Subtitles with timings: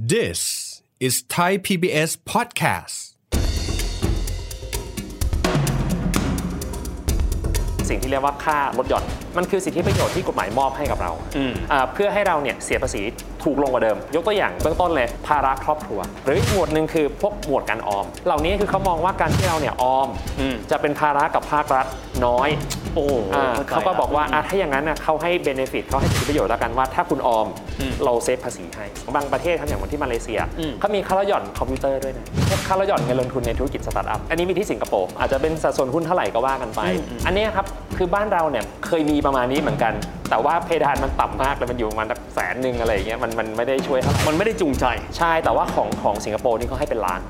[0.00, 2.96] This is Thai PBS podcast.
[7.88, 9.04] สิ่งที่เรียกว่าค่าลดหย่อน
[9.36, 11.12] มันคือสิทธิประโยชน์ที่กฎหมายมอบให้กับเรา
[11.72, 13.02] อ่าเพื่อให้เราเนี่ยเสียภาษี
[13.42, 20.08] ถูกลงกว่าเดิม ยกตัวอย่างเบื้องต้นเลยภาระครอบครัว หรืออีกหมวดหนึ่งคือพวกหมวดการออม เหล่านี้คือเขามองว่าการที่เราเนี่ยออม
[20.70, 21.86] จะเป็นภาระกับภาครัฐ
[22.26, 22.48] น้อย
[22.98, 27.46] โอ้อ่าข้ใจเขาก็บอกว่าอะถ้าอย่างนั้นนะเขาให้เบนฟิตเขาให้สิทธิประโยชน์แล้วกันว่า ถ้าคุณออม
[28.04, 30.40] เรา save ภาษีให้ บางประเทศทำอย่างเหมือนที่มาเลเซีย
[30.80, 36.80] เขามีค่าลดหย่อนคอมพิวเตอร์ด้วยนะพวกค่าลดหย่อนเงินลงทุนในธุรกิจสตาร์ทอัพอันนี้มีที่สิงคโปร์อาจจะเป็นสัดส่วนหุ้นเท่าไหร่ก็ว่ากันไป
[37.26, 37.66] อันนี้ครับ
[37.96, 39.92] คือบ้านเราเนี่ยเคยมีประมาณนี้เหมือนกัน
[40.30, 44.84] แต่ว่าเพดานมันต่ำมากเลยมันอยู่ประมาณสักแสนหนึ่งอะไรอย่างเงี้ยมันมันไม่ได้ช่วยเท่าไหร่ มันไม่ได้จูงใจ
[45.18, 47.20] ใช่ แต่ว่าของของสิงคโปร์นี่เขาให้เป็นล้าน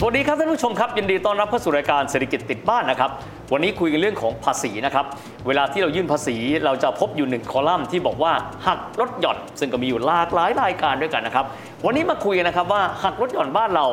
[0.00, 3.10] สวัสดีครับท่านผู้ชมครับยินดีต้อนรับเข้าสู่รายการเศรษฐกิจติดบ้านนะครับ
[3.52, 5.04] วันนี้คุยกันเรื่องของภาษีนะครับ
[5.46, 8.32] เวลาที่เรายื่นภาษีเราจะพบอยู่หนึ่งคอลัมน์ที่บอกว่า
[8.66, 11.44] หักลดหย่อน ซึ่งก็มีอยู่หลากหลายรายการด้วยกันนะครับ
[11.84, 13.86] วันนี้มาคุยกันนะครับว่าหักลดหย่อนบ้านเรา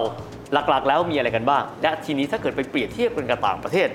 [0.70, 3.88] หลักๆ แล้วมีอะไรกันบ้าง และทีนี้ถ้าเกิดไปเปรียบเทียบกันกับต่างประเทศ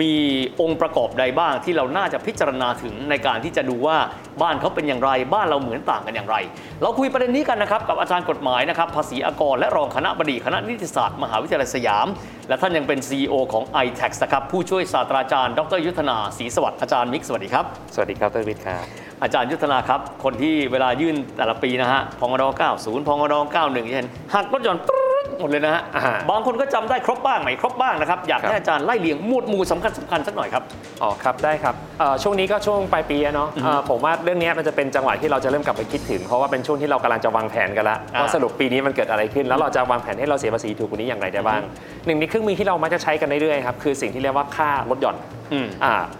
[0.00, 0.14] มี
[0.60, 3.96] องค์ประกอบใดบ้างที่เราน่าจะพิจารณาถึงในการที่จะดูว่า
[4.42, 6.36] บ้านเขาเป็นอย่างไร บ้านเราเหมือนต่างกันอย่างไร
[6.82, 12.06] เราคุยประเด็นนี้กันนะครับกับอาจารย์กฎหมายนะครับภาษีอากรและรองคณะบดีคณะนิติศาสตร์มหาวิทยาลัยสยาม
[12.48, 17.64] และท่านยังเป็น CEO ของ i-tax นะครับผู้ช่วยศาสตราจารย์ ดรยุทธนาศรีสวัสดิ์อาจารย์มิกสวัสดีครับ
[17.94, 18.84] สวัสดีครับตวิทย์ครับ
[19.22, 22.44] อาจารย์ยุทธนาครับ คนที่เวลายื่นแต่ละปีนะฮะพงด
[22.76, 24.95] 90พงด91เช่นหักลดหย่อนปรึ๊ด
[25.40, 30.62] หมดเลยนะฮะอ่าบางคนก็จำได้ครบบ้างไม่ครบบ้างนะครับอยากครับให้อาจารย์ไล่เรียงหมวดหมู่สำคัญสำคัญสักหน่อยครับ
[31.02, 41.60] อ๋อครับได้ครับเอ่อช่วงนี้ก็ช่วงปลายปีอะเนาะเอ่อผมว่าเรื่องนี้มันจะเป็นจังหวะที่เราจะเริ่มกลับไปคิดถึงเพราะว่าเป็นช่วงที่เรากำลังจะวางแผนกันละอ่าว่าสรุปปีนี้มันเกิดอะไรขึ้น แล้วเราจะวางแผนให้เราเสียภาษีถูกกว่านี้อย่างไรได้บ้าง
[42.06, 45.45] หนึ่งในเครื่องมือที่เรามักจะใช้กันเรื่อยๆครับคือสิ่งที่เรียกว่าค่าลดหย่อนอืมอ่า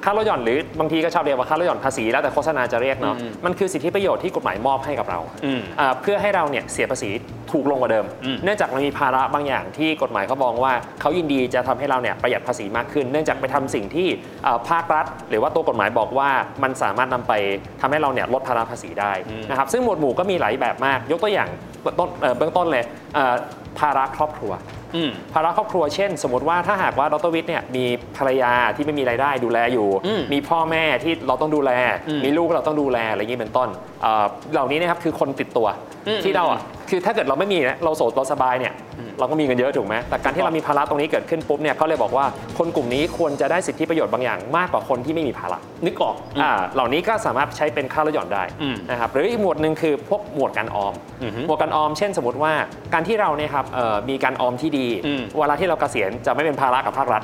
[0.05, 7.11] ค่าลดหย่อนหรือบางทีก็ชอบเรียกว่าค่าลดหย่อนภาษีแล้วแต่โฆษณาจะเรียกเนาะอืมมันคือสิทธิประโยชน์ที่กฎหมายมอบให้กับเราอืมอ่าเพื่อให้เราเนี่ยเสียภาษี
[7.53, 14.09] ถูกลงกว่าเดิมอืมเนื่องจากมันมีภาระบางอย่างที่กฎหมายเขามองว่าเขายินดีจะทำให้เราเนี่ยประหยัดภาษีมากขึ้น เนื่องจากไปทำสิ่งที่
[14.45, 16.29] เอ่อภาครัฐ หรือว่าตัวกฎหมายบอกว่า
[16.63, 17.33] มันสามารถนำไป
[17.81, 19.13] ทำให้เราเนี่ยลดภาระภาษีได้
[19.51, 21.49] นะครับซึ่งหมวดหมู่ก็มีหลายแบบมาก ยกตัวอย่าง
[21.83, 23.35] เบื้องต้นเอ่อเบื้องต้นเลยเอ่อ
[23.81, 24.53] ภาระครอบครัว
[24.97, 27.85] อืมภาระครอบครัวเช่น สมมติว่าถ้าหากว่าดรวิทย์เนี่ยมี
[28.17, 31.71] ภรรยาที่ไม่มีรายได้ดูแลอยู่อืมมีพ่อแม่ที่เราต้องดูแล
[32.09, 33.69] อืมมีลูกเราต้องดูแลอะไรอย่างนี้เป็นต้น
[34.03, 35.67] เอ่อเหล่านี้นะครับคือคนติดตัว
[36.09, 36.61] อืมที่เราอะ
[36.91, 38.73] คือถ้าเกิดเราไม่มีนะเราโสดเราสบายเนี่ย
[39.19, 42.27] เราก็มีเงินเยอะถูกไหมแต่การที่เรามีภาระตรงนี้เกิดขึ้นปุ๊บเนี่ยเขาเลยบอกว่า
[42.59, 52.53] คนกลุ่มนี้ควรจะได้สิทธิประโยชน์บางอย่างมากกว่าคนที่ไม่มีภาระนึกออกอ่าเหล่านี้ก็สามารถใช้เป็นค่าลดหย่อนได้อืมนะครับหรืออีกหมวดหนึ่งคือพวกหมวดการออมอือฮึหมวดการออม เช่นสมมติว่า
[52.95, 57.23] การที่เราเนี่ยครับเอ่อมีการออมที่ดีอืมเวลาที่เราเกษียณจะไม่เป็นภาระกับภาครัฐ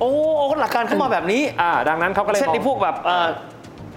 [0.00, 0.12] โอ้
[0.60, 3.26] หลักการเข้ามาแบบนี้อ่าดังนั้นเขาก็เลยเช่นมองที่พวกแบบเอ่อ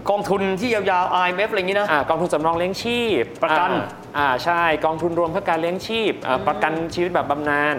[0.09, 3.85] กองทุนที่ยาวๆ IMF อะไรอย่างนี้นะ อ่ากองทุนสำรองเลี้ยงชีพประกัน อ่า
[4.17, 7.75] อ่าใช่กองทุนรวมเพื่อการเลี้ยงชีพอ่าประกันชีวิตแบบบำนาญ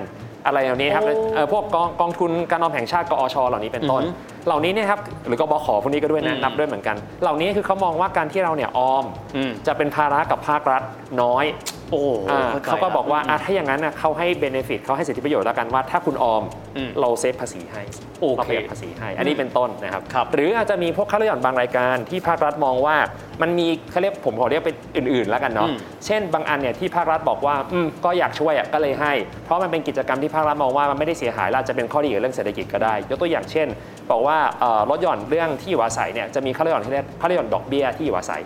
[0.47, 9.05] อะไรเหล่านี้ครับโอ้ เอ่อพวกกองกองทุนการออมแห่งชาติกอชเหล่านี้เป็นต้นอือฮึเหล่านี้เนี่ยครับหรือกบขพวกนี้ก็ด้วยนะอืมนับด้วยเหมือนกัน เหล่านี้คือเขามองว่าการที่เราเนี่ยออม
[9.37, 10.83] อืมจะเป็นภาระกับภาครัฐ
[11.23, 11.47] น้อย
[11.93, 16.43] โอ้อ่าข้ใจเขาก็บอกว่าละอะถ้าอย่างนั้นน่ะเขาให้เบนฟิตเขาให้สิทธิประโยชน์แล้วกันว่าถ้าคุณออม
[16.77, 17.83] อืมเราเซฟภาษีให้
[18.21, 22.97] โอเคเราประหยัดภาษีให้ อันนี้เป็นต้นนะครับครับ หรืออาจจะมีพวกค่าลดหย่อนบางรายการที่ภาครัฐมองว่า
[23.43, 25.77] มันมีเขาเรียกผมขอเรียกเป็นอื่น ๆ แล้วกันเนาะอืม
[26.07, 29.13] เช่นบางอันเนี่ยที่ภาครัฐบอกว่าอืมก็อยากช่วยอะก็เลยให้
[29.45, 33.69] เพราะมันเป็นกิจกรรมที่ภาครัฐมองว่ามันไม่ได้เสียหายและอาจจะเป็นข้อดีกับเรื่องเศรษฐกิจก็ได้ ยกตัวอย่างเช่น
[34.11, 34.30] บอกว่า
[34.61, 38.41] เอ่าลดหย่อนเรื่องที่อยู่อาศัยเนี่ยจะมีค่าลดหย่อนที่เรียกค่าลดหย่อนดอกเบี้ยที่อยู่อาศัย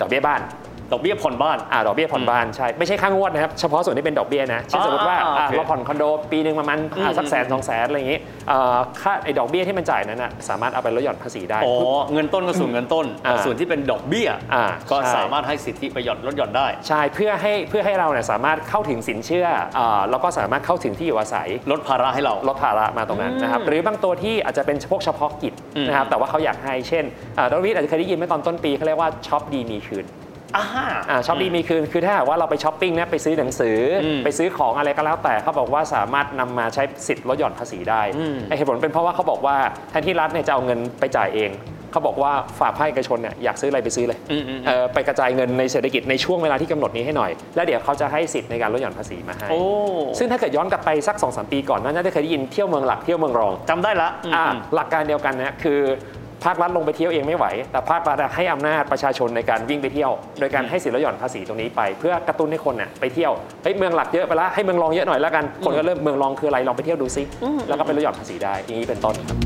[0.00, 0.40] ดอกเบี้ยบ้าน
[0.92, 11.74] ดอกเบี้ยผ่อนบ้าน อ่าดอกเบี้ยผ่อนบ้านใช่ไม่ใช่ค่างวดนะครับ เฉพาะส่วนที่เป็นดอกเบี้ยนะเช่นสมมติว่าอ่าอ่าโอเคเราผ่อนคอนโดปีหนึ่งประมาณอ่าสักแสนสองแสนอะไรอย่างงี้เอ่อค่าไอ้ดอกเบี้ยที่มันจ่ายนั้นนะสามารถเอาไปลดหย่อนภาษีได้อ๋อ
[12.12, 19.46] เงินต้นก็ส่วนเงินต้น อ่าส่วนที่เป็นดอกเบี้ยอ่าก็ใช่ สามารถให้สิทธิประโยชน์ลดหย่อนได้ ใช่เพื่อให้เพื่อให้เราเนี่ยสามารถเข้าถึงสินเชื่อ
[19.78, 27.04] อ่าแล้วก็สามารถเข้าถึงที่อยู่อาศัย ลดภาระให้เรา ลดภาระมาตรงนั้นนะครับหรือบางตัวที่อาจจะเป็นพวกเฉพาะกิจอืมนะครับแต่ว่าเขาอยากให้เช่น
[27.38, 30.06] อ่าดรวิทย์อาจจะเคยได้ยินเมื่อตอนต้นปีเขาเรียกว่าช็อปดีมีคืน
[30.56, 30.64] อ่า
[31.10, 39.56] อ่าช็อปดีมีคืนคือถ้าหากว่าเราไปช้อปปิ้งนะไปซื้อหนังสืออืมไปซื้อของอะไรก็แล้วแต่เขาบอกว่าสามารถนำมาใช้สิทธิ์ลดหย่อนภาษีได้อืมไอ้เหตุผลเป็นเพราะว่าเขาบอกว่า
[39.90, 41.52] แทนที่รัฐเนี่ยจะเอาเงินไปจ่ายเอง
[41.92, 49.60] เขาบอกว่าฝากภาคเอกชนเนี่ยอยากซื้ออะไรไปซื้อเลยอืมอืมเอ่อไปกระจายเงินในเศรษฐกิจในช่วงเวลาที่กำหนดนี้ให้หน่อย แล้วเดี๋ยวเขาจะให้สิทธิ์ในการลดหย่อนภาษีมาให้โอ้
[50.18, 55.80] ซึ่งถ้าเกิดย้อนกลับไปสัก2สามปีก่อนน่าจะเคยได้ยินเที่ยวเมืองหลักเที่ยวเมืองรองจำได้ละอ่าอืมหลักการเดียวกันนะคือ
[56.44, 63.32] ภาครัฐลงไปเที่ยวเองไม่ไหว แต่ภาครัฐอะให้อำนาจประชาชนในการวิ่งไปเที่ยว โดยการให้สิทธิลดหย่อนภาษีตรงนี้ไป เพื่อกระตุ้นให้คนเนี่ยไปเที่ยว
[63.62, 67.22] เฮ้ยเมืองหลักเยอะไปละให้เมืองรองเยอะหน่อยแล้วกันคนก็เริ่มเมืองรองคืออะไรลองไปเที่ยวดูซิ
[67.68, 69.38] แล้วก็ไปลดหย่อนภาษีได้อย่างนี้เป็นต้นครับ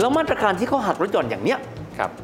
[0.00, 1.73] แล้วมาตรการที่เขาหักลดหย่อนอย่างเนี้ยครับ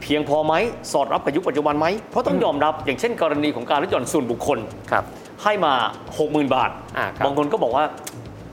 [0.02, 0.54] เพียงพอไหม
[0.92, 4.58] สอดรับกับยุคปัจจุบันไหมเพราะต้องยอมรับอย่างเช่น กรณีของการลดหย่อนส่วนบุคคล
[4.90, 5.04] ครับ
[5.42, 5.72] ให้มา
[6.14, 7.84] 60,000 บาทอ่าครับบางคนก็บอกว่า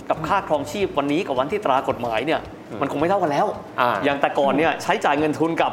[0.10, 2.40] กับค่าครองชีพวันนี้กับวันที่ตรากฎหมายเนี่ย
[2.82, 3.48] มันคงไม่เท่ากันแล้ว
[3.82, 5.72] อ่าอย่างแต่ก่อนเนี่ยใช้จ่ายเงินทุนกับ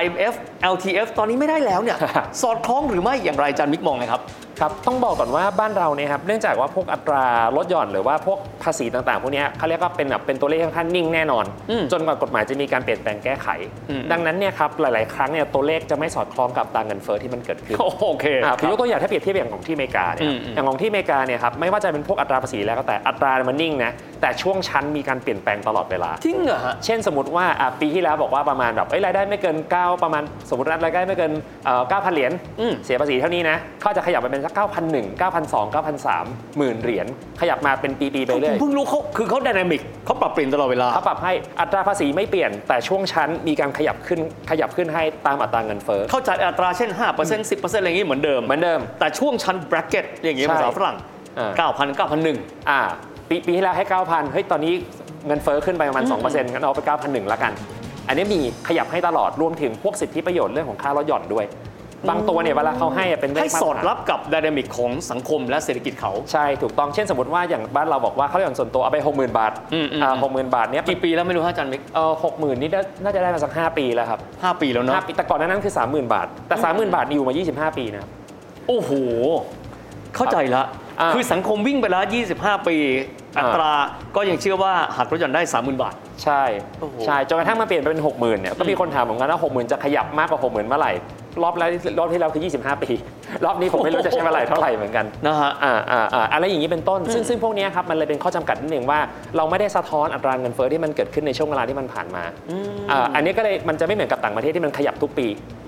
[0.00, 0.34] IMF
[0.74, 1.98] LTF ตอนนี้ไม่ได้แล้วเนี่ย
[2.42, 4.22] สอดคล้องหรือไม่อย่างไรอาจารย์มิกมองนะครับ
[4.60, 7.24] ครับต้องบอกก่อนว่าบ้านเราเนี่ยครับเนื่องจากว่าพวกอัตรา
[7.56, 13.48] ลดหย่อนหรือว่าพวกภาษีต่างๆพวกเนี้ยเขาเรียกว่าเป็นแบบเป็นตัวเลขค่อนข้างนิ่งแน่นอนอืมจนกว่ากฎหมายจะมีการเปลี่ยนแปลงแก้ไข
[13.90, 31.32] อืมดังนั้นเนี่ยครับหลายๆ ครั้งเนี่ยตัวเลขจะไม่สอดคล้องกับตราเงินเฟ้อที่มันเกิดขึ้นโอเคอ่าคผมรับยกตัวอย่างถ้าเปรียบเทียบอย่างของที่อเมริกาเนี่ยครับอืมอืมอย่างของที่อเมริกาเนี่ยครับไม่ว่าจะเป็นพวกอัตราภาษีแล้วก็แต่อัตรามันนิ่งนะแต่ช่วงชั้นมีการเปลี่ยนแปลงตลอดเวลาจริงเหรอฮะเช่นสมมติว่าอะปีที่แล้วบอกว่าประมาณแบบเอ้ยรายได้ไม่เกิน9ประมาณสมมติรายได้ไม่เกิน
[31.64, 37.06] เอ่อ9,000เหรียญอืมเสียภาษีเท่านี้นะเขาจะขยับไปเป็นสัก9,001 9,002 9,003หมื่นเหรียญ
[37.40, 44.20] ขยับมาเป็นปีๆไปผมเรื่อยเพิ่งรู้เขาคือเขา d y นามิกเขาปรับเปลี่ยนตลอดเวลาเขาปรับให้อัตราภาษีไม่เปลี่ยน แต่ช่วงชั้นมีการขยับขึ้น
[44.50, 50.96] ขยับขึ้นให้ตามอัตราเงินเฟ้อเข้าใจอัตราเช่น5% 10%อะไรอย่างนี้เหมือนเดิมเหมือนเดิม แต่ช่วงชั้น bracket อย่างนี้ใช่ภาษาฝรั่ง
[51.38, 51.98] อ่า9,000
[52.28, 52.80] 9,001อ่า
[53.28, 54.74] ปีปีที่แล้วให้ 9,000เฮ้ยตอนนี้
[55.26, 57.52] เงินเฟ้อขึ้นไปประมาณ2%งั้นเอาไป 9,001ละกัน
[58.12, 61.44] อันนี้มีขยับให้ตลอดรวมถึงพวกสิทธิประโยชน์เรื่องของค่าลดหย่อนด้วย
[62.08, 72.70] บางตัวเนี่ยเวลาเขาให้อะเป็นเลขให้มาตสรอดฐานรับกับ d y นามิกของสังคมและเศรษฐกิจเขา ใช่ ถูกต้องเช่นสมมติว่าอย่างบ้านเราบอกว่าค่าลดหย่อนส่วนตัวเอาไป 60,000 บาทอืมอืมอ่า60,000บาทเนี้ยกี่ปีแล้วไม่รู้ฮะอาจารย์มิกเออ60,000นี่
[73.04, 77.34] น่าจะได้มาสัก 5 ปีแล้วครับ5ปีแล้วเนาะห้าปีแต่ก่อนหนานั้นคือ 30,000 บาท แต่ 30,000 บาทนี่อยู่มา
[77.70, 78.10] 25 ปีนะครับ
[78.68, 78.90] โอ้โห
[80.16, 80.62] เข้าใจละ
[81.00, 82.04] อ่าคือสังคมวิ่งไปแล้ว
[82.36, 82.76] 25 ปี
[83.36, 83.72] อ่า อัตรา
[84.16, 85.94] ก็ยังเชื่อว่าหักลดหย่อนได้ 30,000 บาท
[86.24, 86.42] ใช่
[86.80, 90.92] โอ้โห ใช่จนกระทั่งมาเปลี่ยนไปเป็น 60,000เนี่ยก็มีคนถามเหมือนกันว่า60,000 จะขยับมากกว่า 60,000 เมื่อไหร่
[91.42, 92.90] รอบแล้วรอบที่แล้วคือ 25 ปี
[93.44, 98.98] รอบนี้ผมไม่รู้จะใช้เวลาเท่าไหร่เหมือนกัน นะฮะ อ่าอ่าอ่าอะไรอย่างนี้เป็นต้น ซึ่งซึ่งพวกเนี้ยครับมันเลยเป็นข้อจำกัดนิดหนึ่งว่า
[99.36, 102.24] เราไม่ได้สะท้อนอัตราเงินเฟ้อที่มันเกิดขึ้นในช่วงเวลาที่มันผ่านมา
[102.90, 105.26] อ่าอันนี้ก็เลยมันจะไม่เหมือนกับต่างประเทศที่มันขยับทุกปี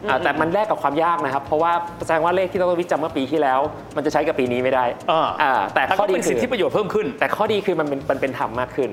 [0.09, 1.73] อ่าแต่มันแลกกับความยากนะครับ เพราะว่า
[2.06, 3.61] แสดงว่าเลขที่ดรวิทย์จำเมื่อปีที่แล้ว
[3.97, 8.91] มันจะใช้กับปีนี้ไม่ได้อ่า อ่าแต่แต่ข้อก็ดีเป็นคืสิทอธิประโยชน์เพิ่มขึ้น แต่ข้อดีคือมันเป็นมันเป็นธรรมมากขึ้น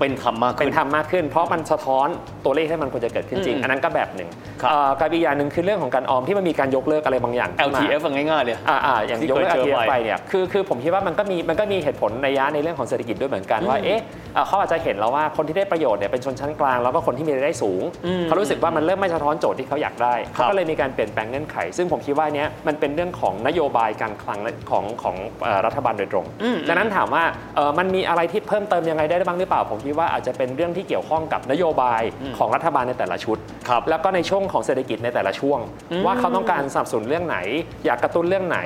[0.00, 2.08] เป็นธรรมมากเป็ขึ้นนธรรมมากขึ้น เพราะมันสะท้อน
[2.44, 4.28] ตัวเลขที่มันควรจะเกิดขึ้นจริงอืมอันนั้นก็แบบหนึ่ง
[4.60, 14.00] ครับเอ่อกับอีกอย่างหนึ่งคือเรื่องของการออมที่มันมีการยกเลิกอะไรบางอย่างขึ้นมา LTF อะง่ายๆเลยอ่าอ่าอย่างที่ยกเลิกเคยเจอ LTF ไปไปเนี่ยคือคือผมคิดว่ามันก็มีมันก็มีเหตุผลในยะในเรื่องของเศรษฐกิจด้วยเหมือนกันว่าเอ๊ะ
[14.34, 27.24] เอ่อเขาอาจจะเห็นแล้วว่าคนที่ได้ประโยชน์เนี่ยเป็นชนชั้นกลางแล้วก็คนที่มีรายได้สูงอืมเขารู้สึกว่ามันเริ่มไม่สะท้อนโจทย์ที่เขาอยากได้ครัเขาบก็เลยมีการเปลี่ยนแปลงเงื่อนไข ซึ่งผมคิดว่าเนี้ยมันเป็นเรื่องของนโยบายการคลังและของของเอ่อรัฐบาลโดยตรงอืมดังนั้นถามว่า
[27.56, 32.02] เอ่อมันมีอะไรที่เพิ่มเติมยังไงได้บ้างหรือเปล่าผมคิดว่าอาจจะเป็นเรื่องที่เกี่ยวข้องกับนโยบาย
[32.38, 33.38] ของรัฐบาลในแต่ละชุด
[33.68, 35.58] ครับแล้วก็ในช่วงของเศรษฐกิจในแต่ละช่วง
[35.92, 37.38] อืมว่าเขาต้องการสนับสนุนเรื่องไหน
[37.86, 38.58] อยากกระตุ้นเรื่องไหน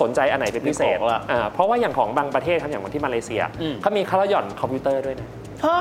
[0.00, 5.28] สนใจอันไหนเป็นพิเศษนึกออกละอ่าเพราะว่าอย่างของบางประเทศครับอย่างที่มาเลเซียอืมเขามีค่าลดหย่อนคอมพิวเตอร์ด้วยนะ
[5.66, 5.80] ฮะ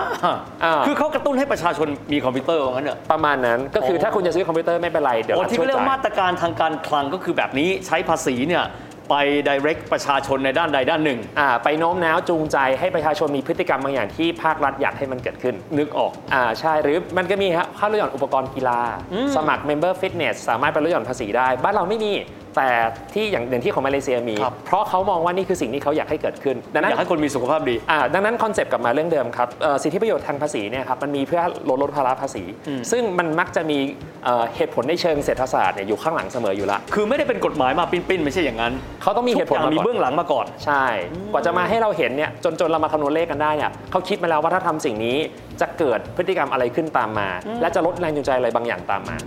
[0.63, 8.63] อ่าคือเขากระตุ้นให้ประชาชนมีคอมพิวเตอร์ว่างั้นเนอะประมาณนั้นก็คือโอ้ถ้าคุณจะซื้อคอมพิวเตอร์ไม่เป็นไรเดี๋ยวโอ้รัฐที่ช่วยเรียกว่าว่ายมาตรการทางการคลังก็คือแบบนี้ใช้ภาษีเนี่ย
[9.09, 9.15] ไป
[9.49, 18.79] direct ประชาชนในด้านใดด้านหนึ่ง อ่าไปโน้มน้าวจูงใจให้ประชาชนมีพฤติกรรมบางอย่างที่ภาครัฐอยากให้มันเกิดขึ้น นึกออกอ่าใช่หรือมันก็มีครับค่าลดหย่อนอุปกรณ์กีฬา
[19.13, 22.13] อืมสมัคร Member Fitness สามารถไปลดหย่อนภาษีได้ บ้านเราไม่มี
[22.55, 22.69] แต่
[23.13, 33.77] ที่อย่างอย่างที่ของมาเลเซียมี ครับ เพราะเขามองว่านี่คือสิ่งที่เขาอยากให้เกิดขึ้น ดังนั้อนยากให้คนมีสุขภาพดี อ่าดังนั้นคอนเซปต์กลับมาเรื่องเดิมครับเอ่อสิทธิประโยชน์ทางภาษีเนี่ยครับมันมีเพื่อลดลดภาระภาษีอืมซึ่งมันมักจะมี
[34.25, 40.85] เอ่อเหตุผลในเชิงเศรษฐศาสตร์เนี่ยอยู่ข้างหลังเสมออยู่ละ คือไม่ได้เป็นกฎหมายมาปิ้นๆไม่ใช่อย่างนั้นเขาต้องมีเหตุผลทุกอย่างมามีก่อน เบื้องหลังมาก่อน ใช่
[41.31, 45.17] กว่าจะมาให้เราเห็นเนี่ยจนจนเรามาคำนวณเลขกันได้เนี่ยเขาคิดมาแล้วว่าถ้าทำสิ่งนี้
[45.61, 47.29] จะเกิดพฤติกรรมอะไรขึ้นตามมา
[47.61, 49.17] และจะลดแรงจูงใจอะไรบางอย่างตามมา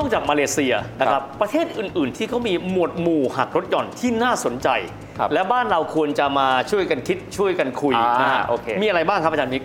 [0.00, 4.68] นอกจากมาเลเซียนะครับประเทศอื่น ๆ ที่เขามีหมวดหมู่หักลดหย่อนที่น่าสนใจ
[5.18, 9.62] ครับและบ้านเราควรจะมาช่วยกันคิดช่วยกันคุยอ่านนะฮะโอเคมีอะไรบ้างครับอาจารย์มิก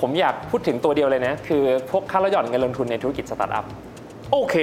[0.00, 3.64] ผมอยากพูดถึงตัวเดียวเลยนะคือพวกค่าลดหย่อนเงินลงทุนในธุรกิจสตาร์ทอัพ
[4.32, 4.54] โอเค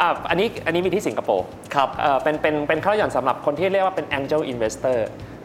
[0.00, 4.98] อะอันนี้อันนี้มีที่สิงคโปร์ครับเอ่อเป็นเป็นเป็นค่าลดหย่อนสำหรับคนที่เรียกว่าเป็น angel investor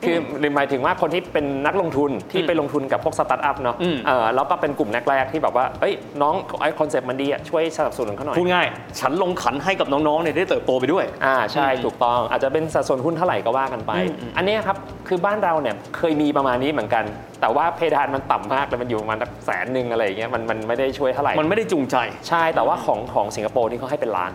[0.06, 0.18] คือ
[0.56, 8.68] หมายถึงว่าคนที่เป็นนักลงทุนที่ไปลงทุนกับพวกสตาร์ทอัพเนาะอืมเออแล้วก็เป็นกลุ่มแรกๆที่แบบว่าเอ้ยน้องไอ้ concept มันดีอะช่วยสนับสนุนเขาหน่อยพูดง่ายๆ
[9.00, 17.04] ฉันลงขันให้กับน้องๆเนี่ยได้เติบโตไปด้วยอ่าใช่อืมถูกต้องอาจจะเป็นสัดส่วนหุ้นเท่าไหร่ก็ว่ากันไปอืมอืมอันเนี้ยครับคือบ้านเราเนี่ยเคยมีประมาณนี้เหมือนกัน
[17.42, 21.96] แต่ว่าเพดานมันต่ำมากเลยมันอยู่ประมาณสักแสนหนึ่งอะไรอย่างเงี้ยมันมันไม่ได้ช่วยเท่าไหร่มันไม่ได้จูงใจ
[22.30, 24.32] ใช่แต่ว่าของของสิงคโปร์นี่เขาให้เป็นล้าน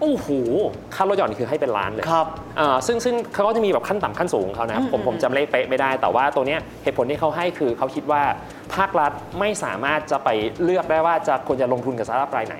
[0.00, 0.28] โอ้โห
[0.94, 2.26] ค่าลดหย่อนคือให้เป็นล้านเลยครับ
[2.60, 8.22] อ่าซึ่งซึ่งเขาก็จะมีแบบขั้นต่ำขั้นสูงของเขานะครับอืมผมผมจำเลขเป๊ะไม่ได้ แต่ว่าตัวเนี้ยเหตุผลที่เขาให้คือเขาคิดว่า
[8.74, 10.28] ภาครัฐไม่สามารถจะไป
[10.64, 12.56] เลือกได้ว่าจะควรจะลงทุนกับสตาร์ทอัพรายไหน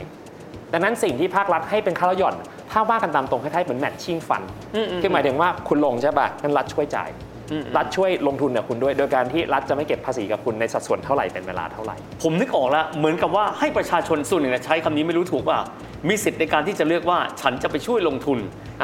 [0.73, 2.37] ดังนั้นสิ่งที่ภาครัฐให้เป็นค่าลดหย่อน
[2.73, 4.43] ถ้าว่ากันตามตรงคล้ายๆเหมือนแมทชิ่งฟัน
[4.75, 7.11] อืมอืมคือหมายถึงว่าคุณลงใช่ป่ะงั้นรัฐช่วยจ่าย
[7.52, 15.59] อืมรัฐช่วยลงทุนกับคุณด้วย โดยการที่รัฐจะไม่เก็บภาษีกับคุณในสัดส่วนเท่าไหร่เป็นเวลาเท่าไหร่ ผมนึกออกแล้วเหมือนกับว่าให้ประชาชนส่วนหนึ่งนะใช้คำนี้ไม่รู้ถูกว่า
[16.09, 18.38] มีสิทธิ์ในการที่จะเลือกว่าฉันจะไปช่วยลงทุน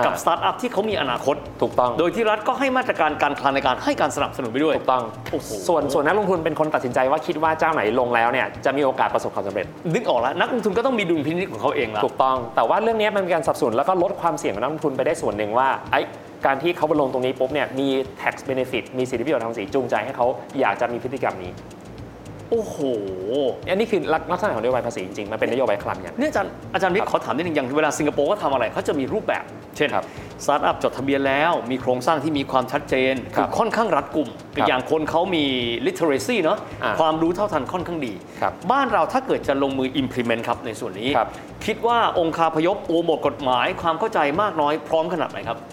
[0.04, 16.00] กับอ่าสตาร์ทอัพที่เขามีอนาคต ถูกต้อง โดยที่รัฐก็ให้มาตรการการคลังในการให้การสนับสนุนไปด้วย ถูกต้องโอ้โหส่วนส่วนนักลงทุนเป็นคนตัดสินใจว่าคิดว่าเจ้าไหนลงแล้วเนี่ยจะมีโอกาสประสบความสำเร็จ นึกออกแล้วนักลงทุนก็ต้องมีดุลพินิจของเขาเองแล้วถูกต้อง แต่ว่าเรื่องนี้มันเป็นการสนับสนุนแล้วก็ลดความเสี่ยงของนักลงทุนไปได้ส่วนหนึ่งว่าไอ้
[16.46, 17.88] การที่เขาไปลงตรงนี้ปุ๊บเนี่ยมี
[18.22, 20.26] tax benefit มีสิทธิประโยชน์ทางภาษีจูงใจให้เขา
[20.60, 21.52] อยากจะมีพฤติกรรมนี้
[22.52, 22.76] โอ้โห
[23.68, 24.00] อันนี้คือ
[24.32, 29.44] ลักษณะของนโยบายภาษีจริงๆ มันเป็นนโยบายคลังอย่างเนี่ยอาจารย์อาจารย์วิทย์ขอถามนิดนึงอย่างเวลาสิงคโปร์ก็ทำอะไรเขาจะมีรูปแบบ
[29.76, 30.04] เช่นครับ
[30.44, 35.44] สตาร์ทอัพจดทะเบียนแล้ว มีโครงสร้างที่มีความชัดเจนครัคือบค่อนข้างรัดกุมครับอย่างคนเขามี
[35.86, 41.28] literacy เนาะอ่าความรู้เท่าทันค่อนข้างดีครับบ้านเราถ้าเกิดจะลงมือ implement ครับในส่วนนี้ครับ
[41.66, 45.71] คิดว่าองค์คาพยพตัวบทกฎหมายความเข้าใจมากน้อยพร้อมขนาดไหนครับเอ่อ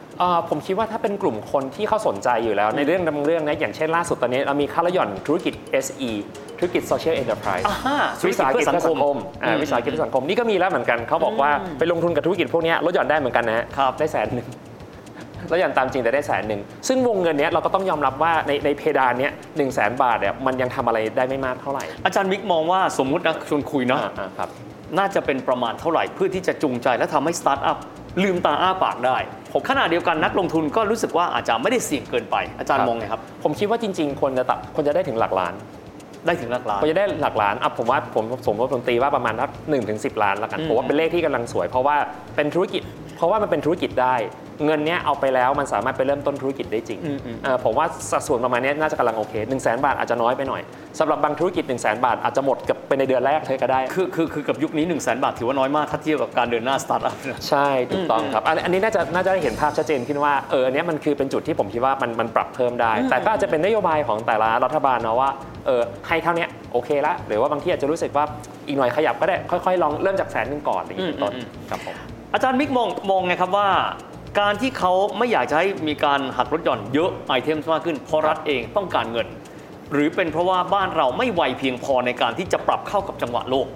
[0.50, 5.54] ผมคิดว่าถ้าเป็นกลุ่มคนที่เขาสนใจอยู่แล้ว ในเรื่องบางเรื่องนะอย่างเช่นล่าสุดตอนนี้เรามีค่าละหย่อนธุรกิจ
[5.86, 6.12] SE
[6.58, 7.98] ธุรกิจ Social Enterprise อ่าฮะ
[8.30, 14.48] วิสาหกิจเพื่อสังคมอ่าอืมวิสาหกิจเพื่อสังคมนี่ก็มีแล้วเหมือนกันเขาบอกว่าไปลงทุนกับธุรกิจพวกเนี้ยลดหย่อนได้เหมือนกันนะฮะครับได้แสนหนึ่ง
[15.52, 24.50] ลดหย่อนตามจริงแต่ได้แสนหนึ่ง ซึ่งวงเงินเนี้ยเราก็ต้องยอมรับว่าในในเพดานเนี้ยหนึ่งแสนบาทเนี่ยมันยังทำอะไรได้ไม่มากเท่าไหร่ อาจารย์มิกมองว่าสมมุตินะชวนคุยเนาะอ่าอ่าครับ
[24.98, 27.78] น่าจะเป็นประมาณเท่าไหร่ เพื่อที่จะจูงใจและทำให้สตาร์ทอัพ
[28.24, 29.18] ลืมตาอ้าปากได้
[29.54, 35.54] ผมขณะเดียวกันนักลงทุนก็รู้สึกว่าอาจจะไม่ได้เสี่ยงเกินไปอาจารย์ครับมองไงครับ ผมคิดว่าจริงๆควรจะตับควรจะได้ถึงหลักล้าน
[36.26, 41.96] ได้ถึงหลักล้านควรจะได้หลักล้านอะผมว่าผมสมมติผมตีว่าประมาณสักหนึ่งถึงสิบล้านแล้วกันอืมผมว่าเป็นเลขที่กำลังสวย เพราะว่า
[42.36, 42.84] เป็นธุรกิจ
[43.20, 44.16] เพราะว่ามันเป็นธุรกิจได้
[44.66, 50.62] เงินเนี้ยเอาไปแล้วมันสามารถไปเริ่มต้นธุรกิจได้จริงอืมอืมเอ่อผมว่าสัดส่วนประมาณเนี้ยน่าจะกำลังโอเค1นึ่งแสนบาทอาจจะน้อยไปหน่อย
[51.00, 65.30] สำหรับบางธุรกิจ1นึ่งแสนบาทอาจจะหมดกับไปในเดือนแรกเลยก็ได้ คือคือคือกับยุคนี้1นึ่งแสนบาทถือว่าน้อยมากถ้าเทียบกับการเดินหน้าสตาร์ทอัพนะใช่ถูกต้องครับอันอันนี้น่าจะน่าจะได้เห็นภาพชัดเจนขึ้นว่าเอออันเนี้ยมันคือเป็นจุดที่ผมคิดว่ามันมันปรับเพิ่มได้ แต่ก็อาจจะเป็นนโยบายของแต่ละรัฐบาลเนาะว่า
[65.66, 68.26] เออให้เท่าเนี้ยโอเคละหรือว่าบางที่อาจจะรู้สึกว่า
[68.68, 71.98] อีกหน่อยขยับก็ได้ค่อยๆลองเริ่มจากแสนหนึ่งก่อนอะไรอย่างนี้เป็นต้นอืมครับผม
[72.34, 73.70] อาจารย์มิกมองมองไงครับว่า
[74.40, 79.28] การที่เขาไม่อยากจะให้มีการหักลดหย่อนเยอะไอเทมมากขึ้นเพราะรัฐเองต้องการเงิน
[79.92, 83.68] หรือเป็นเพราะว่าบ้านเราไม่ไวเพียงพอในการที่จะปรับเข้ากับจังหวะโลก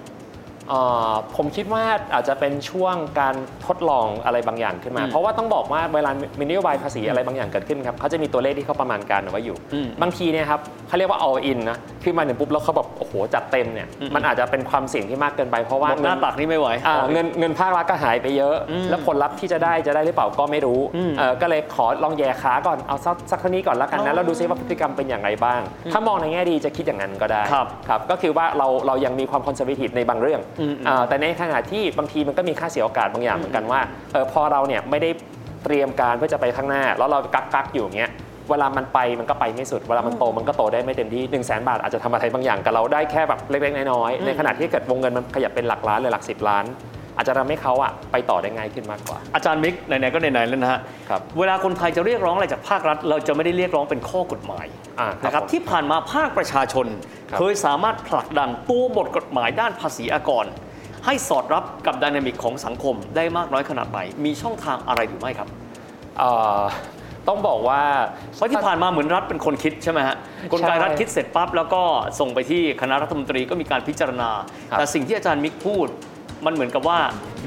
[1.36, 3.34] ผมคิดว่าอาจจะเป็นช่วงการ
[3.66, 25.60] ทดลองอะไรบางอย่างขึ้นมาอืมเพราะว่าต้องบอกว่าเวลามีนโยบายภาษีอะไรบางอย่างเกิดขึ้นครับเขาจะมีตัวเลขที่เขาประมาณการเอาไว้อยู่อืมบางทีเนี่ยครับเขาเรียกว่า all in นะคือมาถึงปุ๊บแล้วเขาแบบโอ้โหจัดเต็มเนี่ยอืมมันอาจจะเป็นความเสี่ยงที่มากเกินไปเพราะว่าบอกหน้าเงินตักนี่ไม่ไหวอ่าเงินเงินภาครัฐก็หายไปเยอะอืมแล้วผลลัพธ์ที่จะได้จะได้หรือเปล่าก็ไม่รู้อืมเอ่อก็เลยขอลองแย่ขาก่อนเอาสักสักเท่านี้ก่อนแล้วกันอ๋นะอแล้วดูซิว่าพฤติกรรมเป็นอย่างไรบ้าง
[25.92, 30.53] ถ้ามองในแง่ดีจะคิดอย่างนั้นก็ได้ครับครับก็คือว่าเราเรายังมีความคอนเซอร์วทีฟในบางเรื่องอืมอ่า
[31.08, 33.80] แต่ในขณะที่บางทีมันก็มีค่าเสียโอกาสบางอย่างเหมือนกันว่า
[34.12, 35.10] เออพอเราเนี่ยไม่ได้
[35.64, 38.10] เตรียมการเพื่อจะไปข้างหน้า แล้วเรากักกักๆอยู่อย่างเงี้ย
[38.50, 46.64] เวลามันไปมันก็ไปไม่สุด เวลามันโตมันก็โตได้ไม่เต็มที่1นึ่งแสนบาทอาจจะทำอะไรบางอย่างกับเราได้แค่แบบเล็กๆน้อยอืมๆในขณะที่เกิดวงเงินมันขยับเป็นหลักล้านหรือหลักสิบล้าน
[47.16, 54.66] อาจจะทำให้เขาอะไปต่อได้ง่ายขึ้นมากกว่า อาจารย์มิกไหนๆก็ไหนๆแล้วนะฮะครับเวลาคนไทยจะเรียกร้องอะไรจากภาครัฐ เราจะไม่ได้เรียกร้องเป็นข้อกฎหมาย
[55.00, 56.86] อ่านะครับผม ที่ผ่านมาภาคประชาชน
[57.30, 60.46] ครับ เคยสามารถผลักดันตัวบทกฎหมายด้านภาษีอากร
[61.06, 65.48] ให้สอดรับกับดินามิกของสังคมได้มากน้อยขนาดไหนมีช่องทางอะไรหรือไม่ครับ
[66.18, 66.30] เอ่
[66.60, 66.62] อ
[67.28, 67.82] ต้องบอกว่า
[68.34, 70.16] เพราะที่ผ่านมาเหมือนรัฐเป็นคนคิดใช่ไหมฮะ
[70.52, 71.82] กลไกรัฐคิดเสร็จปั๊บแล้วก็
[72.20, 74.30] ส่งไปที่คณะรัฐมนตรีก็มีการพิจารณา
[74.70, 75.88] ครับ แต่สิ่งที่อาจารย์มิกพูด
[76.46, 76.98] มันเหมือนกับว่า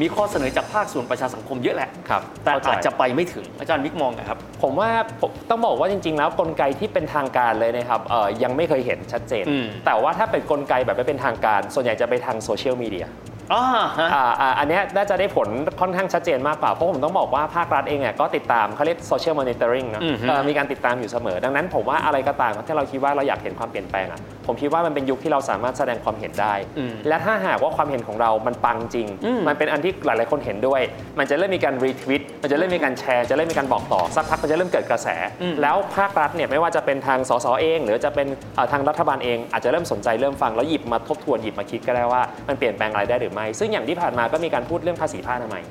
[0.02, 4.90] มีข้อเสนอจากภาคส่วนประชาสังคมเยอะแหละ ครับแต่เข้ใจอาจจะไปไม่ถึงอาจารย์มิกมองไงครับ ผมว่า
[5.22, 13.08] ผมต้องบอกว่าจริง ๆ แล้วกลไกที่เป็นทางการเลยนะครับเอ่อยังไม่เคยเห็นชัดเจน อืม แต่ว่าถ้าเป็นกลไกแบบไม่เป็นทางการ ส่วนใหญ่จะไปทางโซเชียลมีเดีย
[13.54, 13.64] อ่า
[13.98, 15.48] ฮะ อ่าอ่าอันเนี้ยน่าจะได้ผล
[15.82, 30.82] ค่อนข้างชัดเจนมากกว่า เพราะผมต้องบอกว่าภาครัฐเองเนี่ยก็ติดตามเขาเรียก social monitoring นะอือฮึ เอ่อมีการติดตามอยู่เสมอ ดังนั้นผมว่าอะไรก็ตามที่เราคิดว่าเราอยากเห็นความเปลี่ยนแปลงอะผมคิดว่ามันเป็นยุคที่เราสามารถแสดงความเห็นได้ อืม และถ้าหากว่าความเห็นของเรามันปังจริง อืมมันเป็นอันที่หลาย ๆ คนเห็นด้วย
[31.20, 35.08] มันจะเริ่มมีการรีทวิต มันจะเริ่มมีการแชร์ จะเริ่มมีการบอกต่อ สักพักมันจะเริ่มเกิดกระแส
[35.42, 45.66] อืม แล้วภาครัฐเนี่ยไม่ว่าจะเป็นทางสสเอง หรือจะเป็นเอ่อทางรัฐบาลเองอาจจะเริ่มสนใจเริ่มฟังแล้วหยิบมาทบทวนหยิบมาคิดก็ได้ว่ามันเปลี่ยนแปลงอะไรได้หรือไม่ซึ่งอย่างที่ผ่านมาก็มีการพูดเรื่องภาษีผ้าอนามัย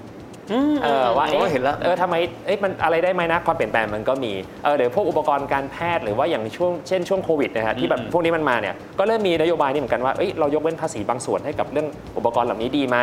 [0.83, 2.15] เออว่าโอ้เอ๊ะเห็นแล้วเออทำไม
[2.47, 4.33] เอ๊ะมันอะไรได้ไหมนะความเปลี่ยนแปลงมันก็มี
[4.65, 12.99] เออเดี๋ยวพวกอุปกรณ์การแพทย์หรือว่าอย่างช่วงเช่นช่วงโควิดนะฮะที่แบบอืมพวกนี้มันมาเนี่ยก็เริ่มมีนโยบายนี่เหมือนกันว่าเอ้ยเรายกเว้นภาษีบางส่วนให้กับเรื่องอุปกรณ์เหล่านี้ดีไหม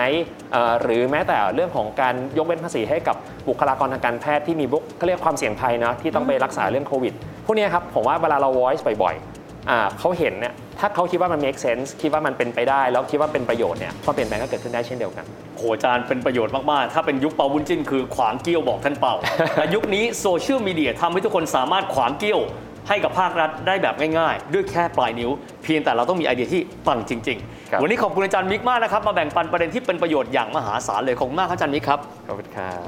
[0.53, 3.15] เอ่อหรือแม้แต่เรื่องของการยกเว้นภาษีให้กับ
[3.47, 7.13] บุคลากรทางการแพทย์ที่มีบุคเขาเรียกความเสี่ยงภัยเนาะที่ต้องไปรักษาเรื่องโควิด
[7.45, 10.53] พวกเนี้ยครับผมว่าเวลาเรา voice บ่อยๆอ่าเขาเห็นเนี่ย
[10.85, 15.25] ถ้าเขาคิดว่ามัน make sense คิดว่ามันเป็นไปได้ แล้วคิดว่าเป็นประโยชน์เนี่ยความเปลี่ยนแปลงก็เกิดขึ้นได้เช่นเดียวกัน
[15.57, 19.15] โหอาจารย์เป็นประโยชน์มาก ๆ ถ้าเป็นยุคเปาบุญจิ้นคือขวางเกี้ยวบอกท่านเป่า
[19.55, 22.39] แต่ยุคนี้โซเชียลมีเดียทำให้ทุกคนสามารถขวางเกี้ยว
[22.87, 25.29] ให้กับภาครัฐได้แบบง่ายๆ ด้วยแค่ปลายนิ้ว
[25.63, 27.37] เพียงแต่เราต้องมีไอเดียที่ปังจริง
[27.71, 32.87] ครับๆวันนี้ขอบคุณอาจารย์มิกมากนะครับ มาแบ่งปันประเด็นที่เป็นประโยชน์อย่างมหาศาลเลยขอบคุณมากครับอาจารย์มิกครับขอบคุณครับ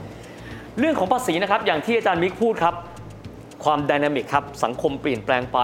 [0.80, 2.76] เรื่องของภาษีนะครับอย่างที่อาจารย์มิกพูดครับ
[3.64, 5.60] ความดินามิกครับสังคมเปลี่ยนแปลงไป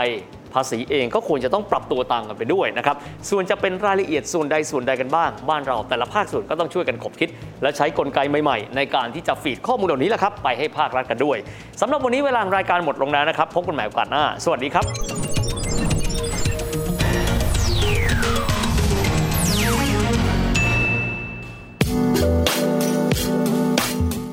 [0.53, 2.96] ภาษีเองก็ควรจะต้องปรับตัวตามกันไปด้วยนะครับ
[3.29, 7.29] ส่วนจะเป็นรายละเอียดส่วนใดส่วนใดกันบ้าง บ้านเราแต่ละภาคส่วนก็ต้องช่วยกันขบคิด
[7.62, 11.38] และใช้กลไกใหม่ๆ ในการที่จะฟีดข้อมูลเหล่านี้แหละครับไปให้ภาครัฐกันด้วย
[11.81, 14.86] สำหรับวันนี้เวลารายการหมดลงแล้วนะครับพบกันใหม่โอกาสหน้า สวัสดีครับ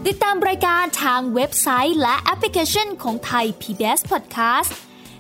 [0.06, 4.87] ติดตามรายการทางเว็บไซต์และแอปพลิเคชันของไทย PBS Podcast